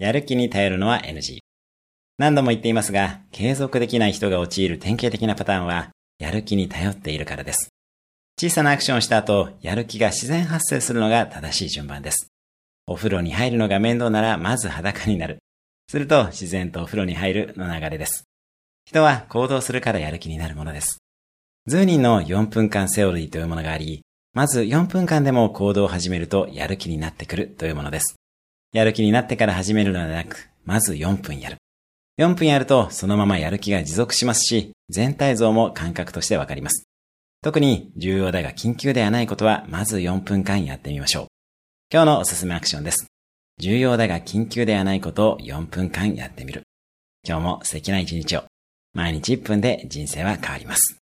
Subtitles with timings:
[0.00, 1.40] やる気に頼るのは NG。
[2.16, 7.68] 何度も言っていますが、継続できない人が陥る典型的なパターンは、やる気に頼っているからです。
[8.40, 12.28] 小さなアクションをした後、やる気が自然発生するのが正しい順番です。
[12.86, 15.36] お風呂に入るのが面倒なら、まず裸になる。
[15.90, 18.24] すると、自然とお風呂に入るの流れです。
[18.86, 20.96] 人は行動するからやる気になるものです。
[21.66, 24.00] ズーニンの4分間セオリーというものがあり、
[24.32, 28.16] まず4分間でも行動を始めるとやる気になってくるというものです。
[28.72, 31.56] やる気になってから始めるのではなく、まず4分やる。
[32.18, 36.84] 4分やるとそのままやる気が持続しますし、全体像も感覚としてわかります。
[37.42, 41.26] 特に重要だが緊急ではないことは、まず4分間やってみましょう。
[41.92, 43.06] 今日のおすすめアクションです。
[43.58, 46.62] 重要だが緊急ではないことを4分間やってみる。
[47.26, 48.44] 今日も素敵な一日を。
[48.92, 50.99] 毎日1分で人生は変わります。